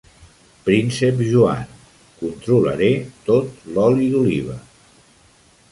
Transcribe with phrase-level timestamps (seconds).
[0.67, 1.67] Príncep Joan:
[2.23, 2.89] Controlaré
[3.29, 4.59] tot l'oli d'oliva!